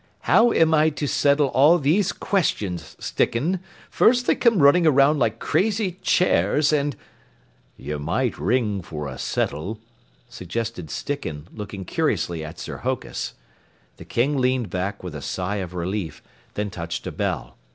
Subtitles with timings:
[0.21, 3.59] "How am I to settle all these questions, Sticken?
[3.91, 6.95] First they come running around like crazy chairs, and"
[7.77, 9.79] "You might ring for a settle,"
[10.27, 13.35] suggested Sticken, looking curiously at Sir Hokus.
[13.97, 16.23] The King leaned back with a sigh of relief,
[16.55, 17.55] then touched a bell.